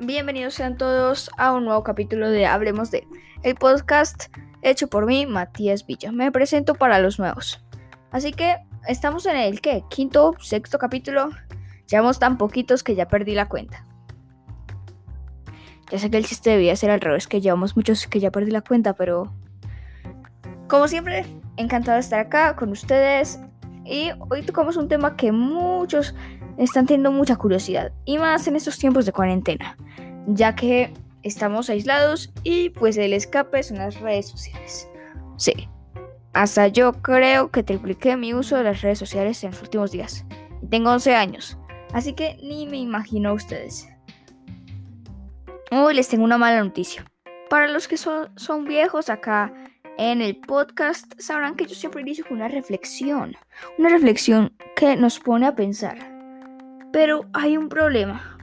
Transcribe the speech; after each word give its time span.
Bienvenidos 0.00 0.54
sean 0.54 0.76
todos 0.76 1.28
a 1.38 1.52
un 1.52 1.64
nuevo 1.64 1.82
capítulo 1.82 2.30
de 2.30 2.46
Hablemos 2.46 2.92
de, 2.92 3.04
el 3.42 3.56
podcast 3.56 4.26
hecho 4.62 4.86
por 4.86 5.06
mí, 5.06 5.26
Matías 5.26 5.84
Villa. 5.84 6.12
Me 6.12 6.30
presento 6.30 6.76
para 6.76 7.00
los 7.00 7.18
nuevos. 7.18 7.60
Así 8.12 8.32
que 8.32 8.58
estamos 8.86 9.26
en 9.26 9.36
el 9.36 9.60
¿qué? 9.60 9.82
quinto, 9.90 10.36
sexto 10.38 10.78
capítulo. 10.78 11.30
Llevamos 11.88 12.20
tan 12.20 12.38
poquitos 12.38 12.84
que 12.84 12.94
ya 12.94 13.08
perdí 13.08 13.34
la 13.34 13.48
cuenta. 13.48 13.84
Ya 15.90 15.98
sé 15.98 16.12
que 16.12 16.18
el 16.18 16.26
chiste 16.26 16.50
debía 16.50 16.76
ser 16.76 16.90
al 16.90 17.00
revés, 17.00 17.26
que 17.26 17.40
llevamos 17.40 17.74
muchos 17.74 18.06
que 18.06 18.20
ya 18.20 18.30
perdí 18.30 18.52
la 18.52 18.60
cuenta, 18.60 18.92
pero 18.92 19.32
como 20.68 20.86
siempre, 20.86 21.26
encantado 21.56 21.96
de 21.96 22.02
estar 22.02 22.20
acá 22.20 22.54
con 22.54 22.70
ustedes. 22.70 23.40
Y 23.84 24.10
hoy 24.30 24.42
tocamos 24.42 24.76
un 24.76 24.86
tema 24.86 25.16
que 25.16 25.32
muchos 25.32 26.14
están 26.58 26.86
teniendo 26.86 27.12
mucha 27.12 27.36
curiosidad, 27.36 27.92
y 28.04 28.18
más 28.18 28.46
en 28.48 28.56
estos 28.56 28.78
tiempos 28.78 29.06
de 29.06 29.12
cuarentena, 29.12 29.76
ya 30.26 30.54
que 30.54 30.92
estamos 31.22 31.70
aislados 31.70 32.32
y 32.42 32.70
pues 32.70 32.96
el 32.96 33.12
escape 33.12 33.62
son 33.62 33.78
las 33.78 34.00
redes 34.00 34.28
sociales. 34.28 34.88
Sí, 35.36 35.68
hasta 36.32 36.68
yo 36.68 36.92
creo 36.92 37.50
que 37.50 37.62
tripliqué 37.62 38.16
mi 38.16 38.34
uso 38.34 38.56
de 38.56 38.64
las 38.64 38.82
redes 38.82 38.98
sociales 38.98 39.42
en 39.44 39.52
los 39.52 39.62
últimos 39.62 39.92
días. 39.92 40.24
Tengo 40.68 40.90
11 40.90 41.14
años, 41.14 41.58
así 41.92 42.12
que 42.12 42.36
ni 42.42 42.66
me 42.66 42.78
imagino 42.78 43.30
a 43.30 43.34
ustedes. 43.34 43.88
Hoy 45.70 45.94
les 45.94 46.08
tengo 46.08 46.24
una 46.24 46.38
mala 46.38 46.62
noticia. 46.62 47.04
Para 47.50 47.68
los 47.68 47.88
que 47.88 47.96
son 47.96 48.64
viejos 48.66 49.10
acá 49.10 49.52
en 49.96 50.22
el 50.22 50.36
podcast, 50.36 51.12
sabrán 51.18 51.56
que 51.56 51.66
yo 51.66 51.74
siempre 51.74 52.02
inicio 52.02 52.24
con 52.26 52.38
una 52.38 52.48
reflexión. 52.48 53.36
Una 53.78 53.88
reflexión 53.88 54.54
que 54.76 54.96
nos 54.96 55.18
pone 55.18 55.46
a 55.46 55.54
pensar. 55.54 56.17
Pero 56.98 57.26
hay 57.32 57.56
un 57.56 57.68
problema. 57.68 58.36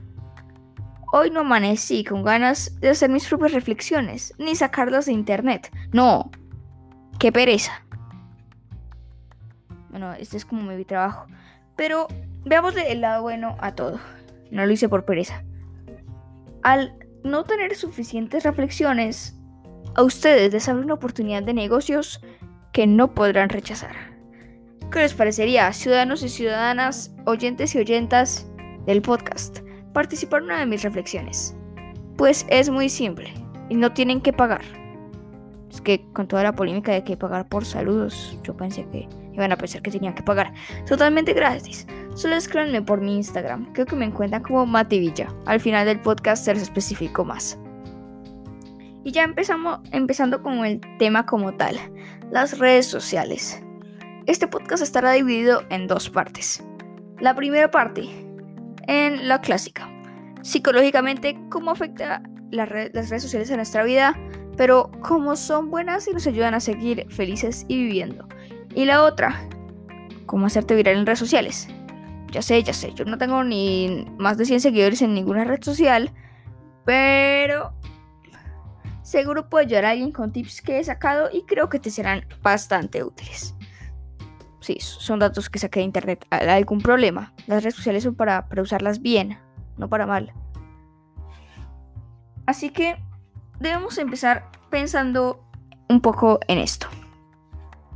Hoy 1.12 1.28
no 1.30 1.40
amanecí 1.40 2.04
con 2.04 2.22
ganas 2.22 2.80
de 2.80 2.88
hacer 2.88 3.10
mis 3.10 3.28
propias 3.28 3.52
reflexiones, 3.52 4.32
ni 4.38 4.54
sacarlas 4.56 5.04
de 5.04 5.12
internet. 5.12 5.70
No, 5.92 6.30
qué 7.18 7.30
pereza. 7.32 7.84
Bueno, 9.90 10.14
este 10.14 10.38
es 10.38 10.46
como 10.46 10.62
mi 10.62 10.84
trabajo. 10.86 11.26
Pero 11.76 12.08
veamos 12.46 12.74
el 12.76 13.02
lado 13.02 13.20
bueno 13.20 13.58
a 13.60 13.74
todo. 13.74 14.00
No 14.50 14.64
lo 14.64 14.72
hice 14.72 14.88
por 14.88 15.04
pereza. 15.04 15.44
Al 16.62 16.96
no 17.24 17.44
tener 17.44 17.76
suficientes 17.76 18.42
reflexiones, 18.44 19.38
a 19.94 20.02
ustedes 20.02 20.50
les 20.50 20.66
abre 20.66 20.82
una 20.82 20.94
oportunidad 20.94 21.42
de 21.42 21.52
negocios 21.52 22.22
que 22.72 22.86
no 22.86 23.12
podrán 23.12 23.50
rechazar. 23.50 24.05
¿Qué 24.96 25.02
les 25.02 25.12
parecería, 25.12 25.70
ciudadanos 25.74 26.22
y 26.22 26.30
ciudadanas, 26.30 27.14
oyentes 27.26 27.74
y 27.74 27.78
oyentas 27.78 28.46
del 28.86 29.02
podcast, 29.02 29.58
participar 29.92 30.40
en 30.40 30.46
una 30.46 30.60
de 30.60 30.64
mis 30.64 30.82
reflexiones? 30.82 31.54
Pues 32.16 32.46
es 32.48 32.70
muy 32.70 32.88
simple 32.88 33.30
y 33.68 33.74
no 33.74 33.92
tienen 33.92 34.22
que 34.22 34.32
pagar. 34.32 34.62
Es 35.70 35.82
que 35.82 36.02
con 36.14 36.26
toda 36.26 36.44
la 36.44 36.54
polémica 36.54 36.92
de 36.92 37.04
que 37.04 37.18
pagar 37.18 37.46
por 37.46 37.66
saludos, 37.66 38.38
yo 38.42 38.56
pensé 38.56 38.88
que 38.90 39.06
iban 39.34 39.52
a 39.52 39.58
pensar 39.58 39.82
que 39.82 39.90
tenían 39.90 40.14
que 40.14 40.22
pagar. 40.22 40.54
Totalmente 40.86 41.34
gratis. 41.34 41.86
Solo 42.14 42.34
escríbanme 42.34 42.80
por 42.80 43.02
mi 43.02 43.16
Instagram. 43.16 43.70
Creo 43.74 43.84
que 43.84 43.96
me 43.96 44.06
encuentran 44.06 44.42
como 44.42 44.64
Mativilla. 44.64 45.28
Al 45.44 45.60
final 45.60 45.84
del 45.84 46.00
podcast 46.00 46.42
se 46.42 46.54
les 46.54 46.62
especifico 46.62 47.22
más. 47.22 47.58
Y 49.04 49.12
ya 49.12 49.24
empezamos 49.24 49.80
empezando 49.92 50.42
con 50.42 50.64
el 50.64 50.80
tema 50.98 51.26
como 51.26 51.52
tal, 51.52 51.76
las 52.30 52.58
redes 52.58 52.86
sociales. 52.86 53.60
Este 54.26 54.48
podcast 54.48 54.82
estará 54.82 55.12
dividido 55.12 55.62
en 55.70 55.86
dos 55.86 56.10
partes. 56.10 56.60
La 57.20 57.36
primera 57.36 57.70
parte, 57.70 58.08
en 58.88 59.28
la 59.28 59.40
clásica. 59.40 59.88
Psicológicamente, 60.42 61.38
cómo 61.48 61.70
afecta 61.70 62.22
las 62.50 62.68
redes 62.68 63.22
sociales 63.22 63.52
a 63.52 63.56
nuestra 63.56 63.84
vida, 63.84 64.18
pero 64.56 64.90
cómo 65.00 65.36
son 65.36 65.70
buenas 65.70 66.08
y 66.08 66.12
nos 66.12 66.26
ayudan 66.26 66.54
a 66.54 66.60
seguir 66.60 67.06
felices 67.08 67.66
y 67.68 67.76
viviendo. 67.76 68.26
Y 68.74 68.86
la 68.86 69.04
otra, 69.04 69.48
cómo 70.26 70.46
hacerte 70.46 70.74
viral 70.74 70.96
en 70.96 71.06
redes 71.06 71.20
sociales. 71.20 71.68
Ya 72.32 72.42
sé, 72.42 72.60
ya 72.64 72.72
sé, 72.72 72.92
yo 72.94 73.04
no 73.04 73.18
tengo 73.18 73.44
ni 73.44 74.08
más 74.18 74.38
de 74.38 74.44
100 74.44 74.60
seguidores 74.60 75.02
en 75.02 75.14
ninguna 75.14 75.44
red 75.44 75.62
social, 75.62 76.10
pero 76.84 77.74
seguro 79.02 79.48
puedo 79.48 79.64
ayudar 79.64 79.84
a 79.84 79.90
alguien 79.90 80.10
con 80.10 80.32
tips 80.32 80.62
que 80.62 80.80
he 80.80 80.84
sacado 80.84 81.28
y 81.32 81.42
creo 81.42 81.68
que 81.68 81.78
te 81.78 81.90
serán 81.90 82.26
bastante 82.42 83.04
útiles. 83.04 83.55
Sí, 84.66 84.78
son 84.80 85.20
datos 85.20 85.48
que 85.48 85.60
saqué 85.60 85.78
de 85.78 85.84
internet. 85.84 86.26
¿Hay 86.28 86.48
algún 86.48 86.80
problema? 86.80 87.32
Las 87.46 87.62
redes 87.62 87.76
sociales 87.76 88.02
son 88.02 88.16
para, 88.16 88.48
usarlas 88.60 89.00
bien, 89.00 89.38
no 89.76 89.88
para 89.88 90.06
mal. 90.06 90.32
Así 92.46 92.70
que 92.70 92.96
debemos 93.60 93.96
empezar 93.96 94.50
pensando 94.68 95.40
un 95.88 96.00
poco 96.00 96.40
en 96.48 96.58
esto. 96.58 96.88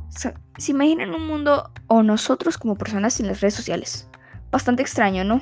¿Se 0.07 0.71
imaginan 0.71 1.13
un 1.13 1.27
mundo 1.27 1.73
o 1.87 2.03
nosotros 2.03 2.57
como 2.57 2.77
personas 2.77 3.19
en 3.19 3.27
las 3.27 3.41
redes 3.41 3.55
sociales? 3.55 4.07
Bastante 4.49 4.81
extraño, 4.81 5.25
¿no? 5.25 5.41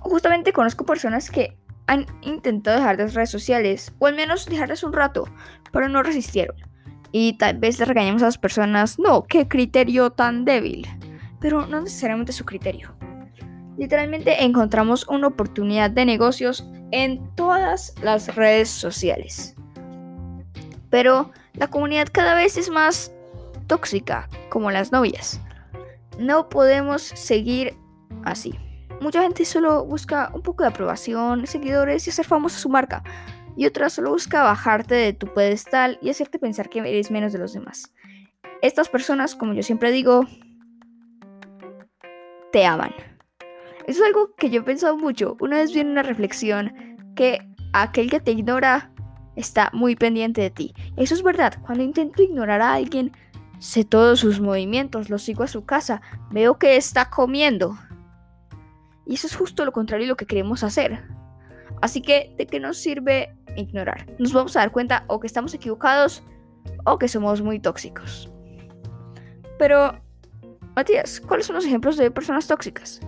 Justamente 0.00 0.52
conozco 0.52 0.84
personas 0.84 1.30
que 1.30 1.56
han 1.86 2.04
intentado 2.20 2.76
dejar 2.76 2.98
las 2.98 3.14
redes 3.14 3.30
sociales, 3.30 3.94
o 3.98 4.06
al 4.06 4.14
menos 4.14 4.44
dejarlas 4.44 4.82
un 4.82 4.92
rato, 4.92 5.24
pero 5.72 5.88
no 5.88 6.02
resistieron. 6.02 6.67
Y 7.12 7.34
tal 7.34 7.58
vez 7.58 7.78
le 7.78 7.84
regañemos 7.84 8.22
a 8.22 8.26
las 8.26 8.38
personas, 8.38 8.98
no, 8.98 9.24
qué 9.24 9.48
criterio 9.48 10.10
tan 10.10 10.44
débil. 10.44 10.86
Pero 11.40 11.66
no 11.66 11.80
necesariamente 11.80 12.32
su 12.32 12.44
criterio. 12.44 12.94
Literalmente 13.76 14.44
encontramos 14.44 15.06
una 15.08 15.28
oportunidad 15.28 15.90
de 15.90 16.04
negocios 16.04 16.66
en 16.90 17.34
todas 17.36 17.94
las 18.02 18.34
redes 18.34 18.68
sociales. 18.68 19.54
Pero 20.90 21.30
la 21.54 21.68
comunidad 21.68 22.08
cada 22.10 22.34
vez 22.34 22.56
es 22.56 22.70
más 22.70 23.12
tóxica, 23.66 24.28
como 24.48 24.70
las 24.70 24.90
novias. 24.90 25.40
No 26.18 26.48
podemos 26.48 27.02
seguir 27.02 27.76
así. 28.24 28.58
Mucha 29.00 29.22
gente 29.22 29.44
solo 29.44 29.84
busca 29.84 30.30
un 30.34 30.42
poco 30.42 30.64
de 30.64 30.70
aprobación, 30.70 31.46
seguidores 31.46 32.06
y 32.06 32.10
hacer 32.10 32.26
famosa 32.26 32.58
su 32.58 32.68
marca 32.68 33.04
y 33.58 33.66
otra 33.66 33.90
solo 33.90 34.10
busca 34.10 34.44
bajarte 34.44 34.94
de 34.94 35.12
tu 35.12 35.34
pedestal 35.34 35.98
y 36.00 36.10
hacerte 36.10 36.38
pensar 36.38 36.68
que 36.68 36.78
eres 36.78 37.10
menos 37.10 37.32
de 37.32 37.40
los 37.40 37.52
demás. 37.52 37.92
Estas 38.62 38.88
personas, 38.88 39.34
como 39.34 39.52
yo 39.52 39.64
siempre 39.64 39.90
digo, 39.90 40.26
te 42.52 42.64
aman. 42.64 42.94
Eso 43.88 44.00
es 44.00 44.06
algo 44.06 44.32
que 44.36 44.50
yo 44.50 44.60
he 44.60 44.64
pensado 44.64 44.96
mucho. 44.96 45.36
Una 45.40 45.56
vez 45.56 45.74
vi 45.74 45.80
una 45.80 46.04
reflexión 46.04 46.72
que 47.16 47.40
aquel 47.72 48.08
que 48.08 48.20
te 48.20 48.30
ignora 48.30 48.92
está 49.34 49.70
muy 49.72 49.96
pendiente 49.96 50.40
de 50.40 50.50
ti. 50.50 50.72
Eso 50.96 51.14
es 51.14 51.24
verdad. 51.24 51.54
Cuando 51.66 51.82
intento 51.82 52.22
ignorar 52.22 52.62
a 52.62 52.74
alguien, 52.74 53.10
sé 53.58 53.84
todos 53.84 54.20
sus 54.20 54.38
movimientos, 54.38 55.10
lo 55.10 55.18
sigo 55.18 55.42
a 55.42 55.48
su 55.48 55.64
casa, 55.64 56.00
veo 56.30 56.60
que 56.60 56.76
está 56.76 57.10
comiendo. 57.10 57.76
Y 59.04 59.14
eso 59.14 59.26
es 59.26 59.34
justo 59.34 59.64
lo 59.64 59.72
contrario 59.72 60.04
de 60.04 60.10
lo 60.10 60.16
que 60.16 60.26
queremos 60.26 60.62
hacer. 60.62 61.02
Así 61.80 62.02
que, 62.02 62.34
¿de 62.36 62.46
qué 62.46 62.60
nos 62.60 62.76
sirve 62.76 63.34
ignorar. 63.58 64.06
Nos 64.18 64.32
vamos 64.32 64.56
a 64.56 64.60
dar 64.60 64.72
cuenta 64.72 65.04
o 65.06 65.20
que 65.20 65.26
estamos 65.26 65.52
equivocados 65.54 66.22
o 66.84 66.98
que 66.98 67.08
somos 67.08 67.42
muy 67.42 67.60
tóxicos. 67.60 68.30
Pero, 69.58 70.00
Matías, 70.76 71.20
¿cuáles 71.20 71.46
son 71.46 71.56
los 71.56 71.64
ejemplos 71.64 71.96
de 71.96 72.10
personas 72.10 72.46
tóxicas? 72.46 73.00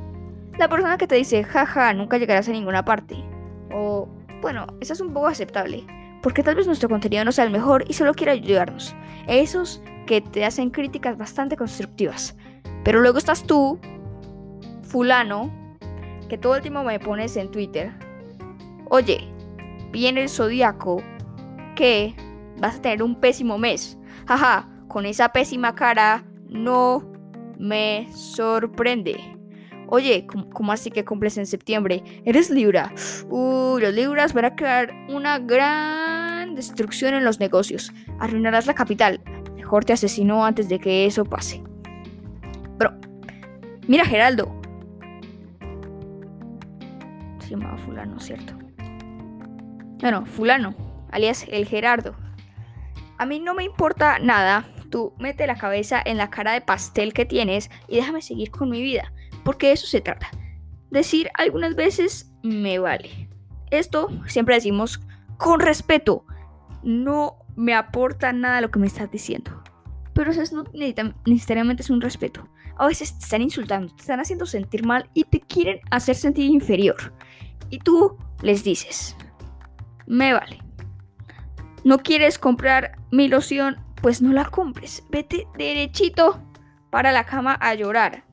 La 0.58 0.68
persona 0.68 0.98
que 0.98 1.06
te 1.06 1.14
dice, 1.14 1.44
jaja, 1.44 1.94
nunca 1.94 2.18
llegarás 2.18 2.48
a 2.48 2.52
ninguna 2.52 2.84
parte. 2.84 3.16
O, 3.72 4.08
bueno, 4.42 4.66
esa 4.80 4.92
es 4.92 5.00
un 5.00 5.12
poco 5.12 5.28
aceptable, 5.28 5.84
porque 6.22 6.42
tal 6.42 6.56
vez 6.56 6.66
nuestro 6.66 6.88
contenido 6.88 7.24
no 7.24 7.32
sea 7.32 7.44
el 7.44 7.50
mejor 7.50 7.84
y 7.88 7.94
solo 7.94 8.14
quiere 8.14 8.32
ayudarnos. 8.32 8.94
Esos 9.26 9.82
que 10.06 10.20
te 10.20 10.44
hacen 10.44 10.70
críticas 10.70 11.16
bastante 11.16 11.56
constructivas. 11.56 12.36
Pero 12.84 13.00
luego 13.00 13.18
estás 13.18 13.44
tú, 13.44 13.78
fulano, 14.82 15.50
que 16.28 16.36
todo 16.36 16.56
el 16.56 16.62
tiempo 16.62 16.82
me 16.82 16.98
pones 16.98 17.36
en 17.36 17.50
Twitter. 17.50 17.92
Oye, 18.88 19.32
viene 19.90 20.22
el 20.22 20.28
zodiaco 20.28 21.02
que 21.76 22.14
vas 22.58 22.76
a 22.76 22.82
tener 22.82 23.02
un 23.02 23.14
pésimo 23.14 23.58
mes. 23.58 23.98
Jaja, 24.26 24.68
con 24.88 25.06
esa 25.06 25.30
pésima 25.30 25.74
cara 25.74 26.24
no 26.48 27.10
me 27.58 28.08
sorprende. 28.12 29.18
Oye, 29.88 30.26
¿cómo, 30.52 30.70
así 30.72 30.90
que 30.90 31.04
cumples 31.04 31.36
en 31.36 31.46
septiembre? 31.46 32.04
Eres 32.24 32.48
Libra. 32.48 32.92
Uh, 33.28 33.78
los 33.80 33.92
Libras 33.92 34.32
van 34.32 34.44
a 34.44 34.54
crear 34.54 34.92
una 35.08 35.38
gran 35.40 36.54
destrucción 36.54 37.14
en 37.14 37.24
los 37.24 37.40
negocios. 37.40 37.92
Arruinarás 38.20 38.66
la 38.66 38.74
capital. 38.74 39.20
Mejor 39.56 39.84
te 39.84 39.92
asesino 39.92 40.44
antes 40.44 40.68
de 40.68 40.78
que 40.78 41.06
eso 41.06 41.24
pase. 41.24 41.62
Pero, 42.78 42.92
mira, 43.88 44.04
Geraldo. 44.04 44.54
Se 47.40 47.50
llamaba 47.50 47.76
Fulano, 47.78 48.20
¿cierto? 48.20 48.54
Bueno, 50.00 50.24
fulano, 50.24 50.74
alias 51.10 51.46
el 51.50 51.66
Gerardo. 51.66 52.16
A 53.18 53.26
mí 53.26 53.38
no 53.38 53.54
me 53.54 53.64
importa 53.64 54.18
nada. 54.18 54.66
Tú 54.88 55.12
mete 55.18 55.46
la 55.46 55.56
cabeza 55.56 56.02
en 56.04 56.16
la 56.16 56.30
cara 56.30 56.52
de 56.52 56.62
pastel 56.62 57.12
que 57.12 57.26
tienes 57.26 57.70
y 57.86 57.96
déjame 57.96 58.22
seguir 58.22 58.50
con 58.50 58.70
mi 58.70 58.80
vida. 58.80 59.12
Porque 59.44 59.68
de 59.68 59.72
eso 59.74 59.86
se 59.86 60.00
trata. 60.00 60.30
Decir 60.90 61.30
algunas 61.34 61.74
veces 61.76 62.32
me 62.42 62.78
vale. 62.78 63.28
Esto 63.70 64.08
siempre 64.26 64.54
decimos 64.54 65.00
con 65.36 65.60
respeto. 65.60 66.24
No 66.82 67.36
me 67.54 67.74
aporta 67.74 68.32
nada 68.32 68.62
lo 68.62 68.70
que 68.70 68.78
me 68.78 68.86
estás 68.86 69.10
diciendo. 69.10 69.62
Pero 70.14 70.30
eso 70.32 70.56
no 70.56 70.64
necesariamente 71.26 71.82
es 71.82 71.90
un 71.90 72.00
respeto. 72.00 72.48
A 72.78 72.86
veces 72.86 73.18
te 73.18 73.24
están 73.24 73.42
insultando, 73.42 73.94
te 73.94 74.00
están 74.00 74.20
haciendo 74.20 74.46
sentir 74.46 74.86
mal 74.86 75.10
y 75.12 75.24
te 75.24 75.40
quieren 75.40 75.80
hacer 75.90 76.16
sentir 76.16 76.46
inferior. 76.46 77.12
Y 77.68 77.78
tú 77.78 78.16
les 78.42 78.64
dices, 78.64 79.14
me 80.10 80.32
vale. 80.32 80.58
¿No 81.84 81.98
quieres 81.98 82.38
comprar 82.38 82.98
mi 83.12 83.28
loción? 83.28 83.78
Pues 84.02 84.20
no 84.20 84.32
la 84.32 84.44
compres. 84.44 85.04
Vete 85.08 85.46
derechito 85.56 86.42
para 86.90 87.12
la 87.12 87.24
cama 87.24 87.56
a 87.60 87.74
llorar. 87.74 88.24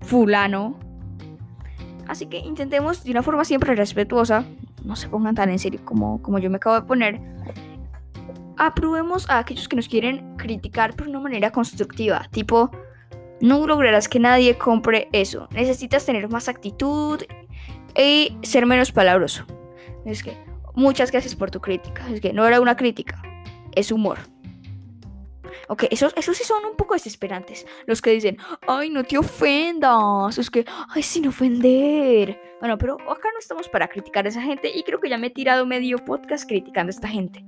Fulano. 0.00 0.78
Así 2.06 2.26
que 2.26 2.38
intentemos 2.38 3.02
de 3.02 3.10
una 3.10 3.24
forma 3.24 3.44
siempre 3.44 3.74
respetuosa, 3.74 4.44
no 4.84 4.94
se 4.94 5.08
pongan 5.08 5.34
tan 5.34 5.50
en 5.50 5.58
serio 5.58 5.80
como, 5.84 6.22
como 6.22 6.38
yo 6.38 6.48
me 6.48 6.56
acabo 6.56 6.76
de 6.76 6.86
poner, 6.86 7.20
aprobemos 8.56 9.28
a 9.28 9.38
aquellos 9.38 9.68
que 9.68 9.76
nos 9.76 9.88
quieren 9.88 10.36
criticar 10.36 10.94
por 10.94 11.08
una 11.08 11.20
manera 11.20 11.50
constructiva, 11.50 12.26
tipo, 12.30 12.70
no 13.42 13.66
lograrás 13.66 14.08
que 14.08 14.20
nadie 14.20 14.56
compre 14.56 15.08
eso, 15.12 15.48
necesitas 15.50 16.06
tener 16.06 16.30
más 16.30 16.48
actitud 16.48 17.20
y 17.94 18.38
ser 18.42 18.64
menos 18.64 18.90
palabroso. 18.90 19.44
Es 20.06 20.22
que, 20.22 20.38
muchas 20.78 21.10
gracias 21.10 21.34
por 21.34 21.50
tu 21.50 21.60
crítica, 21.60 22.08
es 22.08 22.20
que 22.20 22.32
no 22.32 22.46
era 22.46 22.60
una 22.60 22.76
crítica, 22.76 23.20
es 23.74 23.90
humor. 23.90 24.18
Ok, 25.68 25.84
esos, 25.90 26.14
esos 26.16 26.36
sí 26.36 26.44
son 26.44 26.64
un 26.64 26.76
poco 26.76 26.94
desesperantes. 26.94 27.66
Los 27.86 28.00
que 28.00 28.10
dicen, 28.10 28.38
ay, 28.66 28.88
no 28.88 29.04
te 29.04 29.18
ofendas. 29.18 30.38
Es 30.38 30.48
que, 30.48 30.64
ay, 30.88 31.02
sin 31.02 31.26
ofender. 31.26 32.40
Bueno, 32.60 32.78
pero 32.78 32.94
acá 32.94 33.28
no 33.32 33.38
estamos 33.38 33.68
para 33.68 33.86
criticar 33.88 34.24
a 34.24 34.30
esa 34.30 34.40
gente 34.40 34.70
y 34.74 34.82
creo 34.82 34.98
que 34.98 35.10
ya 35.10 35.18
me 35.18 35.26
he 35.26 35.30
tirado 35.30 35.66
medio 35.66 35.98
podcast 35.98 36.48
criticando 36.48 36.88
a 36.88 36.94
esta 36.94 37.08
gente. 37.08 37.44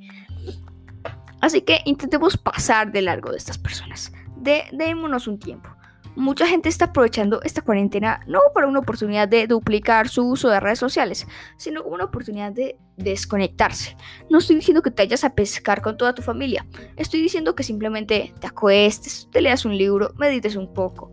Así 1.41 1.63
que 1.63 1.81
intentemos 1.87 2.37
pasar 2.37 2.93
de 2.93 3.01
largo 3.01 3.31
de 3.31 3.39
estas 3.39 3.57
personas. 3.57 4.13
Démonos 4.37 5.27
un 5.27 5.39
tiempo. 5.39 5.71
Mucha 6.17 6.47
gente 6.47 6.69
está 6.69 6.87
aprovechando 6.87 7.41
esta 7.43 7.63
cuarentena 7.63 8.21
no 8.27 8.41
para 8.53 8.67
una 8.67 8.81
oportunidad 8.81 9.29
de 9.29 9.47
duplicar 9.47 10.09
su 10.09 10.29
uso 10.29 10.49
de 10.49 10.59
redes 10.59 10.79
sociales, 10.79 11.27
sino 11.57 11.83
como 11.83 11.95
una 11.95 12.05
oportunidad 12.05 12.53
de 12.53 12.79
desconectarse. 12.97 13.97
No 14.29 14.39
estoy 14.39 14.57
diciendo 14.57 14.83
que 14.83 14.91
te 14.91 15.05
vayas 15.05 15.23
a 15.25 15.35
pescar 15.35 15.81
con 15.81 15.97
toda 15.97 16.15
tu 16.15 16.23
familia, 16.23 16.67
estoy 16.97 17.23
diciendo 17.23 17.55
que 17.55 17.63
simplemente 17.63 18.35
te 18.41 18.47
acuestes, 18.47 19.29
te 19.31 19.41
leas 19.41 19.65
un 19.65 19.79
libro, 19.79 20.13
medites 20.19 20.57
un 20.57 20.75
poco. 20.75 21.13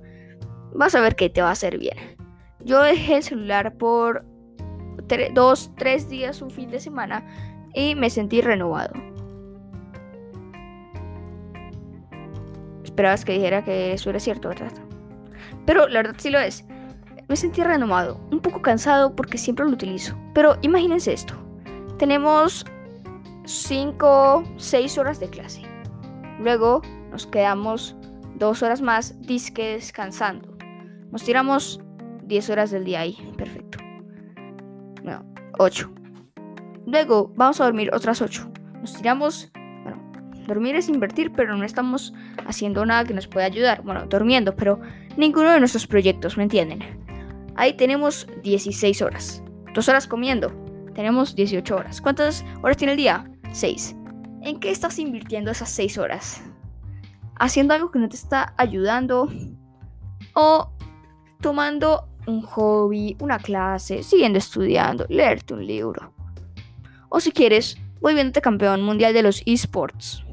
Vas 0.73 0.95
a 0.95 1.01
ver 1.01 1.15
que 1.15 1.29
te 1.29 1.41
va 1.41 1.49
a 1.49 1.53
hacer 1.53 1.77
bien. 1.77 1.97
Yo 2.59 2.81
dejé 2.81 3.17
el 3.17 3.23
celular 3.23 3.77
por 3.77 4.25
dos, 5.33 5.71
tres 5.77 6.09
días, 6.09 6.41
un 6.41 6.51
fin 6.51 6.69
de 6.69 6.79
semana, 6.79 7.25
y 7.73 7.95
me 7.95 8.09
sentí 8.09 8.41
renovado. 8.41 8.93
Esperabas 12.83 13.23
que 13.23 13.33
dijera 13.33 13.63
que 13.63 13.93
eso 13.93 14.09
era 14.09 14.19
cierto, 14.19 14.49
¿verdad? 14.49 14.86
Pero 15.67 15.87
la 15.87 15.99
verdad 16.01 16.15
sí 16.17 16.31
lo 16.31 16.39
es. 16.39 16.65
Me 17.27 17.35
sentí 17.35 17.61
renomado, 17.61 18.19
un 18.31 18.39
poco 18.39 18.61
cansado 18.61 19.15
porque 19.15 19.37
siempre 19.37 19.65
lo 19.65 19.71
utilizo. 19.71 20.17
Pero 20.33 20.57
imagínense 20.61 21.13
esto. 21.13 21.35
Tenemos 21.99 22.65
5, 23.45 24.43
6 24.55 24.97
horas 24.97 25.19
de 25.19 25.29
clase. 25.29 25.61
Luego 26.39 26.81
nos 27.11 27.27
quedamos 27.27 27.97
2 28.35 28.63
horas 28.63 28.81
más 28.81 29.19
disque 29.21 29.73
descansando. 29.73 30.57
Nos 31.11 31.23
tiramos 31.23 31.81
10 32.23 32.49
horas 32.49 32.71
del 32.71 32.85
día 32.85 33.01
ahí. 33.01 33.17
Perfecto. 33.37 33.77
No, 35.03 35.25
8. 35.59 35.91
Luego 36.85 37.33
vamos 37.35 37.59
a 37.59 37.65
dormir 37.65 37.93
otras 37.93 38.21
8. 38.21 38.49
Nos 38.79 38.93
tiramos 38.93 39.51
Dormir 40.47 40.75
es 40.77 40.87
invertir, 40.87 41.33
pero 41.33 41.57
no 41.57 41.65
estamos 41.65 42.13
haciendo 42.47 42.85
nada 42.85 43.03
que 43.03 43.13
nos 43.13 43.27
pueda 43.27 43.45
ayudar. 43.45 43.83
Bueno, 43.83 44.05
durmiendo, 44.05 44.55
pero 44.55 44.79
ninguno 45.17 45.51
de 45.51 45.59
nuestros 45.59 45.85
proyectos, 45.85 46.37
¿me 46.37 46.43
entienden? 46.43 46.79
Ahí 47.55 47.73
tenemos 47.73 48.27
16 48.43 49.01
horas. 49.01 49.43
Dos 49.73 49.89
horas 49.89 50.07
comiendo. 50.07 50.51
Tenemos 50.95 51.35
18 51.35 51.75
horas. 51.75 52.01
¿Cuántas 52.01 52.45
horas 52.61 52.77
tiene 52.77 52.93
el 52.93 52.97
día? 52.97 53.29
6. 53.51 53.95
¿En 54.41 54.59
qué 54.59 54.71
estás 54.71 54.97
invirtiendo 54.99 55.51
esas 55.51 55.69
6 55.69 55.97
horas? 55.97 56.41
¿Haciendo 57.35 57.73
algo 57.73 57.91
que 57.91 57.99
no 57.99 58.07
te 58.07 58.15
está 58.15 58.53
ayudando? 58.57 59.29
¿O 60.33 60.71
tomando 61.41 62.07
un 62.25 62.41
hobby, 62.41 63.17
una 63.19 63.37
clase, 63.39 64.01
siguiendo 64.01 64.39
estudiando, 64.39 65.05
leerte 65.09 65.53
un 65.53 65.65
libro? 65.67 66.13
O 67.09 67.19
si 67.19 67.31
quieres, 67.31 67.77
volviéndote 68.01 68.41
campeón 68.41 68.81
mundial 68.83 69.13
de 69.13 69.23
los 69.23 69.41
esports. 69.45 70.23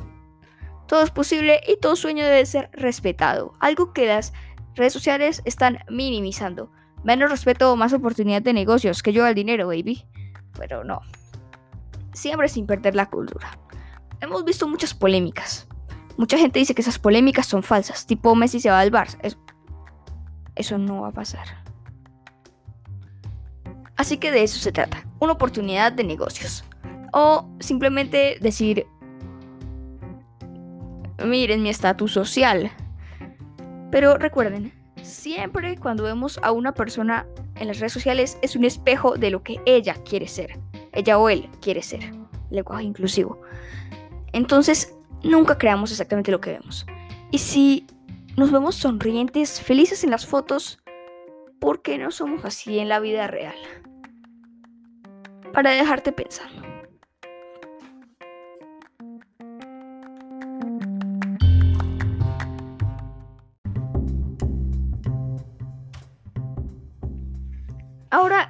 Todo 0.87 1.03
es 1.03 1.11
posible 1.11 1.61
y 1.67 1.79
todo 1.81 1.97
sueño 1.97 2.25
debe 2.25 2.45
ser 2.47 2.71
respetado, 2.73 3.55
algo 3.61 3.93
que 3.93 4.07
las 4.07 4.33
redes 4.75 4.93
sociales 4.93 5.43
están 5.45 5.79
minimizando. 5.89 6.71
Menos 7.05 7.31
respeto, 7.31 7.77
más 7.77 7.93
oportunidad 7.93 8.43
de 8.43 8.53
negocios, 8.53 9.03
que 9.03 9.13
yo 9.13 9.25
al 9.25 9.35
dinero, 9.35 9.67
baby. 9.67 10.07
Pero 10.59 10.85
no. 10.85 11.01
Siempre 12.13 12.49
sin 12.49 12.67
perder 12.67 12.95
la 12.95 13.07
cultura. 13.07 13.59
Hemos 14.21 14.45
visto 14.45 14.69
muchas 14.69 14.95
polémicas. 14.95 15.67
Mucha 16.17 16.39
gente 16.39 16.61
dice 16.61 16.75
que 16.75 16.83
esas 16.83 16.99
polémicas 16.99 17.47
son 17.47 17.63
falsas, 17.63 18.07
tipo 18.07 18.35
Messi 18.35 18.61
se 18.61 18.71
va 18.71 18.81
al 18.81 18.93
Barça. 18.93 19.19
Eso 20.55 20.79
no 20.79 21.03
va 21.03 21.09
a 21.09 21.13
pasar. 21.13 21.65
Así 23.97 24.19
que 24.19 24.31
de 24.31 24.43
eso 24.43 24.59
se 24.59 24.73
trata, 24.73 25.05
una 25.19 25.33
oportunidad 25.33 25.93
de 25.93 26.05
negocios. 26.05 26.65
O 27.13 27.49
simplemente 27.61 28.39
decir, 28.41 28.87
miren 31.25 31.63
mi 31.63 31.71
estatus 31.71 32.13
social. 32.13 32.71
Pero 33.91 34.17
recuerden, 34.17 34.73
siempre 35.03 35.77
cuando 35.77 36.05
vemos 36.05 36.39
a 36.43 36.53
una 36.53 36.75
persona 36.75 37.27
en 37.57 37.69
las 37.69 37.79
redes 37.79 37.93
sociales 37.93 38.39
es 38.43 38.57
un 38.57 38.65
espejo 38.65 39.17
de 39.17 39.31
lo 39.31 39.43
que 39.43 39.61
ella 39.67 39.95
quiere 40.05 40.29
ser. 40.29 40.59
Ella 40.93 41.19
o 41.19 41.29
él 41.29 41.49
quiere 41.61 41.83
ser. 41.83 42.13
Lenguaje 42.51 42.85
inclusivo. 42.85 43.41
Entonces, 44.33 44.95
nunca 45.23 45.59
creamos 45.59 45.91
exactamente 45.91 46.31
lo 46.31 46.41
que 46.41 46.53
vemos. 46.53 46.87
Y 47.31 47.39
si 47.39 47.87
nos 48.37 48.51
vemos 48.51 48.75
sonrientes, 48.75 49.61
felices 49.61 50.03
en 50.03 50.11
las 50.11 50.27
fotos, 50.27 50.81
¿por 51.61 51.83
qué 51.83 51.99
no 51.99 52.11
somos 52.11 52.45
así 52.45 52.79
en 52.79 52.89
la 52.89 52.99
vida 52.99 53.29
real? 53.29 53.55
Para 55.53 55.71
dejarte 55.71 56.11
pensando. 56.11 56.64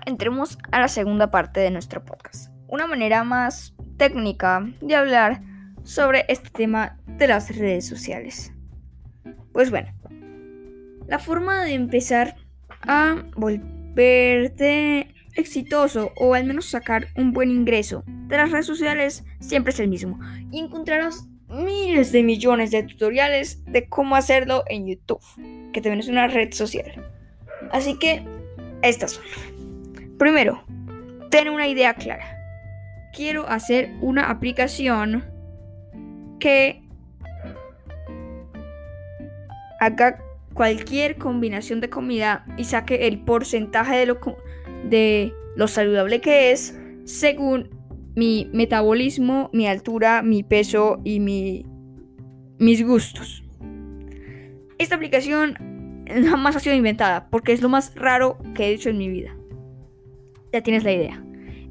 Entremos 0.07 0.59
a 0.73 0.81
la 0.81 0.89
segunda 0.89 1.31
parte 1.31 1.61
de 1.61 1.71
nuestro 1.71 2.05
podcast, 2.05 2.51
una 2.69 2.87
manera 2.87 3.25
más 3.25 3.75
técnica 3.97 4.67
de 4.81 4.95
hablar 4.95 5.43
sobre 5.83 6.25
este 6.29 6.51
tema 6.51 6.99
de 7.07 7.29
las 7.29 7.57
redes 7.57 7.87
sociales. 7.87 8.53
Pues 9.53 9.71
bueno, 9.71 9.93
la 11.07 11.19
forma 11.19 11.65
de 11.65 11.75
empezar 11.75 12.37
a 12.83 13.25
volverte 13.37 15.15
exitoso 15.35 16.13
o 16.17 16.35
al 16.35 16.45
menos 16.45 16.67
sacar 16.67 17.09
un 17.17 17.33
buen 17.33 17.51
ingreso 17.51 18.05
de 18.07 18.37
las 18.37 18.51
redes 18.51 18.67
sociales 18.67 19.25
siempre 19.41 19.73
es 19.73 19.81
el 19.81 19.89
mismo 19.89 20.19
y 20.51 20.61
encontrarás 20.61 21.29
miles 21.49 22.13
de 22.13 22.23
millones 22.23 22.71
de 22.71 22.83
tutoriales 22.83 23.65
de 23.65 23.89
cómo 23.89 24.17
hacerlo 24.17 24.65
en 24.69 24.87
YouTube, 24.87 25.23
que 25.73 25.81
también 25.81 26.01
es 26.01 26.09
una 26.09 26.27
red 26.27 26.53
social. 26.53 27.05
Así 27.71 27.99
que 27.99 28.25
estas 28.83 29.13
son. 29.13 29.54
Primero, 30.19 30.63
ten 31.31 31.49
una 31.49 31.67
idea 31.67 31.95
clara. 31.95 32.39
Quiero 33.13 33.49
hacer 33.49 33.93
una 34.01 34.31
aplicación 34.31 35.25
que 36.39 36.83
haga 39.81 40.23
cualquier 40.53 41.17
combinación 41.17 41.81
de 41.81 41.91
comida 41.91 42.45
y 42.57 42.65
saque 42.65 43.09
el 43.09 43.19
porcentaje 43.21 43.97
de 43.97 44.07
lo, 44.07 44.19
de 44.89 45.33
lo 45.57 45.67
saludable 45.67 46.21
que 46.21 46.53
es 46.53 46.79
según 47.05 47.71
mi 48.15 48.49
metabolismo, 48.53 49.51
mi 49.53 49.67
altura, 49.67 50.23
mi 50.23 50.45
peso 50.45 51.01
y 51.05 51.19
mi, 51.19 51.67
mis 52.59 52.87
gustos. 52.87 53.43
Esta 54.79 54.95
aplicación 54.95 56.05
jamás 56.29 56.55
ha 56.55 56.61
sido 56.61 56.77
inventada 56.77 57.29
porque 57.31 57.53
es 57.53 57.63
lo 57.63 57.69
más 57.69 57.95
raro 57.97 58.39
que 58.55 58.67
he 58.67 58.73
hecho 58.73 58.91
en 58.91 58.99
mi 58.99 59.09
vida 59.09 59.35
ya 60.55 60.63
tienes 60.63 60.85
la 60.85 60.93
idea. 60.93 61.21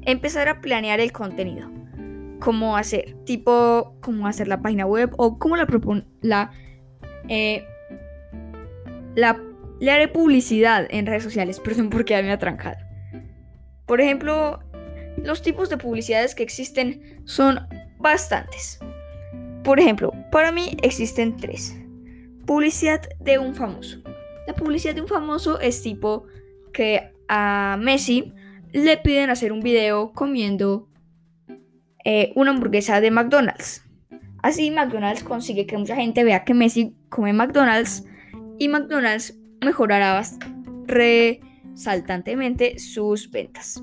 Empezar 0.02 0.46
a 0.48 0.60
planear 0.60 1.00
el 1.00 1.10
contenido. 1.10 1.70
Cómo 2.38 2.76
hacer, 2.76 3.16
tipo, 3.24 3.96
cómo 4.02 4.26
hacer 4.26 4.46
la 4.46 4.60
página 4.60 4.84
web 4.84 5.10
o 5.16 5.38
cómo 5.38 5.56
la 5.56 5.66
propone 5.66 6.04
la, 6.20 6.50
eh, 7.28 7.64
le 9.14 9.90
haré 9.90 10.08
publicidad 10.08 10.86
en 10.90 11.06
redes 11.06 11.22
sociales, 11.22 11.60
perdón 11.64 11.88
por 11.88 12.04
quedarme 12.04 12.32
atrancada. 12.32 12.86
Por 13.86 14.02
ejemplo, 14.02 14.60
los 15.16 15.40
tipos 15.40 15.70
de 15.70 15.78
publicidades 15.78 16.34
que 16.34 16.42
existen 16.42 17.22
son 17.24 17.60
bastantes. 17.98 18.80
Por 19.62 19.80
ejemplo, 19.80 20.12
para 20.30 20.52
mí 20.52 20.76
existen 20.82 21.38
tres. 21.38 21.74
Publicidad 22.44 23.00
de 23.20 23.38
un 23.38 23.54
famoso. 23.54 24.02
La 24.46 24.54
publicidad 24.54 24.94
de 24.94 25.00
un 25.00 25.08
famoso 25.08 25.58
es 25.58 25.80
tipo 25.80 26.26
que 26.74 27.10
a 27.28 27.78
Messi 27.80 28.34
le 28.74 28.96
piden 28.96 29.30
hacer 29.30 29.52
un 29.52 29.60
video 29.60 30.12
comiendo 30.12 30.88
eh, 32.04 32.32
una 32.34 32.50
hamburguesa 32.50 33.00
de 33.00 33.12
McDonald's. 33.12 33.84
Así 34.42 34.72
McDonald's 34.72 35.22
consigue 35.22 35.64
que 35.64 35.78
mucha 35.78 35.94
gente 35.94 36.24
vea 36.24 36.44
que 36.44 36.54
Messi 36.54 36.96
come 37.08 37.32
McDonald's 37.32 38.04
y 38.58 38.68
McDonald's 38.68 39.38
mejorará 39.64 40.20
resaltantemente 40.86 42.80
sus 42.80 43.30
ventas. 43.30 43.80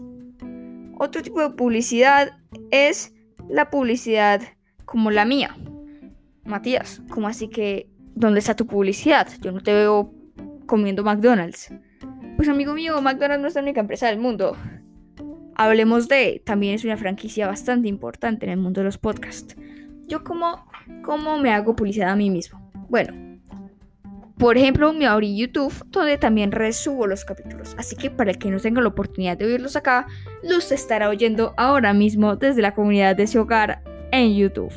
Otro 1.00 1.24
tipo 1.24 1.42
de 1.42 1.52
publicidad 1.52 2.38
es 2.70 3.14
la 3.48 3.70
publicidad 3.70 4.42
como 4.84 5.10
la 5.10 5.24
mía. 5.24 5.56
Matías, 6.44 7.02
¿cómo 7.10 7.30
así 7.30 7.48
que 7.48 7.90
dónde 8.14 8.40
está 8.40 8.58
tu 8.58 8.68
publicidad? 8.68 9.30
Yo 9.40 9.54
no 9.54 9.62
te 9.62 9.74
veo 9.74 10.14
comiendo 10.66 11.02
McDonald's. 11.02 11.74
Pues 12.36 12.50
amigo 12.50 12.74
mío, 12.74 13.02
McDonald's 13.02 13.42
no 13.42 13.48
es 13.48 13.56
la 13.56 13.62
única 13.62 13.80
empresa 13.80 14.08
del 14.08 14.20
mundo. 14.20 14.58
Hablemos 15.62 16.08
de, 16.08 16.42
también 16.44 16.74
es 16.74 16.84
una 16.86 16.98
franquicia 16.98 17.46
bastante 17.46 17.88
importante 17.88 18.48
en 18.48 18.52
el 18.54 18.58
mundo 18.58 18.82
de 18.82 18.86
los 18.86 18.98
podcasts. 18.98 19.56
Yo 20.08 20.24
como, 20.24 20.66
cómo 21.04 21.38
me 21.38 21.52
hago 21.52 21.76
publicidad 21.76 22.10
a 22.10 22.16
mí 22.16 22.32
mismo. 22.32 22.60
Bueno, 22.90 23.40
por 24.40 24.58
ejemplo, 24.58 24.92
me 24.92 25.06
abrí 25.06 25.38
YouTube, 25.38 25.72
donde 25.92 26.18
también 26.18 26.52
resubo 26.52 27.06
los 27.06 27.26
capítulos. 27.26 27.76
Así 27.78 27.96
que 27.96 28.10
para 28.10 28.32
el 28.32 28.40
que 28.40 28.50
no 28.50 28.60
tenga 28.60 28.82
la 28.82 28.88
oportunidad 28.88 29.38
de 29.38 29.46
oírlos 29.46 29.76
acá, 29.76 30.08
los 30.42 30.72
estará 30.72 31.10
oyendo 31.10 31.54
ahora 31.58 31.94
mismo 31.94 32.38
desde 32.38 32.64
la 32.64 32.74
comunidad 32.74 33.16
de 33.16 33.28
su 33.28 33.42
hogar 33.42 33.84
en 34.12 34.34
YouTube. 34.34 34.74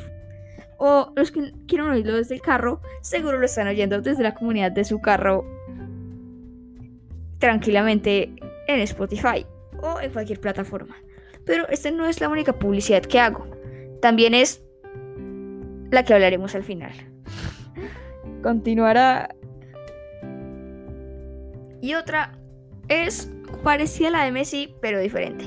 O 0.77 1.13
los 1.15 1.31
que 1.31 1.51
quieran 1.67 1.89
oírlo 1.89 2.13
desde 2.13 2.35
el 2.35 2.41
carro, 2.41 2.79
seguro 3.01 3.39
lo 3.39 3.45
están 3.47 3.67
oyendo 3.67 4.01
desde 4.01 4.21
la 4.21 4.35
comunidad 4.35 4.71
de 4.71 4.85
su 4.85 5.01
carro 5.01 5.45
tranquilamente 7.39 8.35
en 8.67 8.79
Spotify 8.81 9.47
o 9.85 10.01
en 10.01 10.11
cualquier 10.11 10.39
plataforma. 10.39 10.95
Pero 11.45 11.67
esta 11.69 11.91
no 11.91 12.05
es 12.05 12.19
la 12.19 12.29
única 12.29 12.53
publicidad 12.53 13.03
que 13.03 13.19
hago. 13.19 13.47
También 14.01 14.33
es 14.33 14.63
la 15.91 16.03
que 16.03 16.13
hablaremos 16.13 16.55
al 16.55 16.63
final. 16.63 16.91
Continuará. 18.41 19.35
Y 21.81 21.93
otra 21.93 22.37
es 22.87 23.31
parecida 23.63 24.07
a 24.07 24.11
la 24.11 24.23
de 24.23 24.31
Messi, 24.31 24.75
pero 24.81 24.99
diferente. 24.99 25.45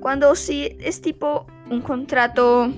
Cuando 0.00 0.34
sí 0.34 0.76
es 0.80 1.00
tipo 1.00 1.46
un 1.70 1.80
contrato 1.80 2.72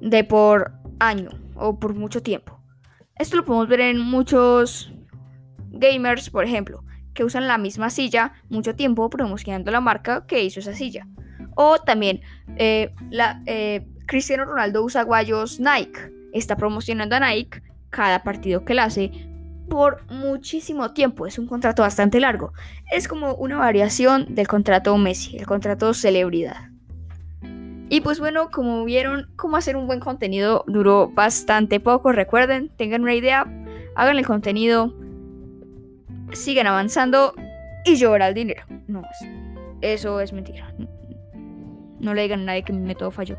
de 0.00 0.24
por 0.24 0.72
año 0.98 1.30
o 1.54 1.78
por 1.78 1.94
mucho 1.94 2.22
tiempo. 2.22 2.60
Esto 3.16 3.36
lo 3.36 3.44
podemos 3.44 3.68
ver 3.68 3.80
en 3.80 3.98
muchos 3.98 4.92
gamers, 5.70 6.28
por 6.30 6.44
ejemplo, 6.44 6.84
que 7.16 7.24
usan 7.24 7.48
la 7.48 7.58
misma 7.58 7.90
silla 7.90 8.34
mucho 8.48 8.76
tiempo 8.76 9.10
promocionando 9.10 9.72
la 9.72 9.80
marca 9.80 10.24
que 10.26 10.44
hizo 10.44 10.60
esa 10.60 10.74
silla. 10.74 11.08
O 11.56 11.78
también 11.78 12.20
eh, 12.56 12.92
la, 13.10 13.42
eh, 13.46 13.84
Cristiano 14.06 14.44
Ronaldo 14.44 14.84
usa 14.84 15.02
guayos 15.02 15.58
Nike. 15.58 16.12
Está 16.32 16.56
promocionando 16.56 17.16
a 17.16 17.20
Nike 17.20 17.62
cada 17.90 18.22
partido 18.22 18.64
que 18.64 18.74
él 18.74 18.78
hace 18.78 19.10
por 19.68 20.04
muchísimo 20.10 20.92
tiempo. 20.92 21.26
Es 21.26 21.38
un 21.38 21.46
contrato 21.46 21.82
bastante 21.82 22.20
largo. 22.20 22.52
Es 22.92 23.08
como 23.08 23.34
una 23.34 23.56
variación 23.56 24.34
del 24.34 24.46
contrato 24.46 24.96
Messi, 24.96 25.38
el 25.38 25.46
contrato 25.46 25.92
celebridad. 25.94 26.70
Y 27.88 28.00
pues 28.00 28.20
bueno, 28.20 28.50
como 28.50 28.84
vieron, 28.84 29.28
cómo 29.36 29.56
hacer 29.56 29.76
un 29.76 29.86
buen 29.86 30.00
contenido 30.00 30.64
duró 30.66 31.08
bastante 31.08 31.80
poco. 31.80 32.12
Recuerden, 32.12 32.68
tengan 32.76 33.02
una 33.02 33.14
idea, 33.14 33.46
hagan 33.94 34.18
el 34.18 34.26
contenido, 34.26 34.92
sigan 36.32 36.66
avanzando 36.66 37.34
y 37.84 37.96
llorar 37.96 38.30
el 38.30 38.34
dinero. 38.34 38.64
No, 38.86 39.02
eso 39.80 40.20
es 40.20 40.32
mentira. 40.32 40.74
No 41.98 42.14
le 42.14 42.22
digan 42.22 42.40
a 42.40 42.44
nadie 42.44 42.62
que 42.62 42.72
mi 42.72 42.80
método 42.80 43.10
falló. 43.10 43.36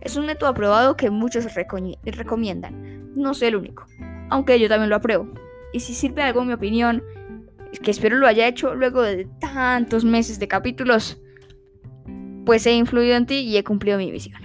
Es 0.00 0.16
un 0.16 0.26
método 0.26 0.50
aprobado 0.50 0.96
que 0.96 1.10
muchos 1.10 1.46
recomiendan. 1.54 3.12
No 3.14 3.34
soy 3.34 3.48
el 3.48 3.56
único. 3.56 3.86
Aunque 4.30 4.58
yo 4.58 4.68
también 4.68 4.90
lo 4.90 4.96
apruebo. 4.96 5.28
Y 5.72 5.80
si 5.80 5.94
sirve 5.94 6.22
algo, 6.22 6.44
mi 6.44 6.52
opinión, 6.52 7.02
que 7.82 7.90
espero 7.90 8.16
lo 8.16 8.26
haya 8.26 8.46
hecho 8.46 8.74
luego 8.74 9.02
de 9.02 9.26
tantos 9.40 10.04
meses 10.04 10.38
de 10.38 10.48
capítulos, 10.48 11.20
pues 12.46 12.66
he 12.66 12.72
influido 12.72 13.16
en 13.16 13.26
ti 13.26 13.40
y 13.40 13.56
he 13.56 13.64
cumplido 13.64 13.98
mi 13.98 14.10
misión. 14.10 14.40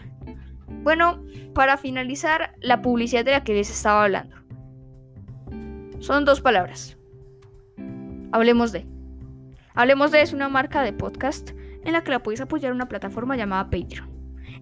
Bueno, 0.83 1.23
para 1.53 1.77
finalizar, 1.77 2.55
la 2.59 2.81
publicidad 2.81 3.23
de 3.23 3.31
la 3.31 3.43
que 3.43 3.53
les 3.53 3.69
estaba 3.69 4.03
hablando. 4.03 4.35
Son 5.99 6.25
dos 6.25 6.41
palabras. 6.41 6.97
Hablemos 8.33 8.71
de. 8.71 8.87
Hablemos 9.75 10.09
de 10.09 10.23
es 10.23 10.33
una 10.33 10.49
marca 10.49 10.81
de 10.81 10.91
podcast 10.91 11.51
en 11.85 11.93
la 11.93 12.03
que 12.03 12.09
la 12.09 12.23
puedes 12.23 12.41
apoyar 12.41 12.71
una 12.73 12.87
plataforma 12.87 13.37
llamada 13.37 13.65
Patreon. 13.65 14.09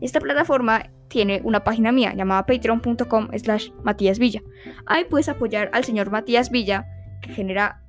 Esta 0.01 0.19
plataforma 0.19 0.89
tiene 1.07 1.39
una 1.45 1.63
página 1.63 1.93
mía 1.93 2.13
llamada 2.13 2.45
patreon.com 2.45 3.29
slash 3.33 3.69
Matías 3.81 4.19
Villa. 4.19 4.41
Ahí 4.87 5.05
puedes 5.05 5.29
apoyar 5.29 5.69
al 5.71 5.85
señor 5.85 6.11
Matías 6.11 6.51
Villa 6.51 6.85
que 7.21 7.31
genera 7.31 7.81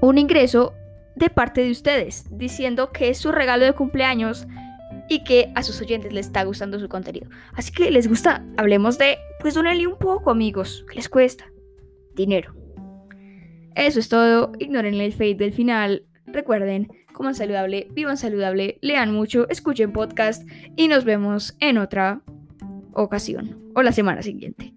un 0.00 0.18
ingreso 0.18 0.74
de 1.14 1.30
parte 1.30 1.62
de 1.62 1.70
ustedes, 1.70 2.26
diciendo 2.32 2.90
que 2.90 3.10
es 3.10 3.18
su 3.18 3.30
regalo 3.30 3.64
de 3.64 3.72
cumpleaños 3.72 4.48
y 5.08 5.22
que 5.22 5.52
a 5.54 5.62
sus 5.62 5.80
oyentes 5.80 6.12
les 6.12 6.26
está 6.26 6.42
gustando 6.42 6.80
su 6.80 6.88
contenido. 6.88 7.30
Así 7.52 7.70
que 7.70 7.88
les 7.92 8.08
gusta, 8.08 8.44
hablemos 8.56 8.98
de, 8.98 9.16
pues 9.38 9.54
donenle 9.54 9.86
un 9.86 9.96
poco 9.96 10.32
amigos, 10.32 10.84
¿qué 10.88 10.96
les 10.96 11.08
cuesta? 11.08 11.52
Dinero. 12.16 12.63
Eso 13.74 14.00
es 14.00 14.08
todo. 14.08 14.52
Ignoren 14.58 14.94
el 14.94 15.12
fade 15.12 15.34
del 15.34 15.52
final. 15.52 16.04
Recuerden, 16.26 16.88
coman 17.12 17.34
saludable, 17.34 17.88
vivan 17.92 18.16
saludable, 18.16 18.78
lean 18.80 19.12
mucho, 19.12 19.48
escuchen 19.48 19.92
podcast 19.92 20.48
y 20.76 20.88
nos 20.88 21.04
vemos 21.04 21.56
en 21.60 21.78
otra 21.78 22.22
ocasión 22.92 23.58
o 23.74 23.82
la 23.82 23.92
semana 23.92 24.22
siguiente. 24.22 24.74